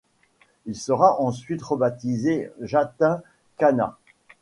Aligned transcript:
Il 0.65 0.75
sera 0.75 1.21
ensuite 1.21 1.61
rebaptisé 1.61 2.51
Jatin 2.61 3.21
Khanna. 3.57 3.99